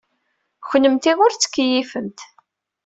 [0.69, 2.19] Kennemti ur tettkeyyifemt.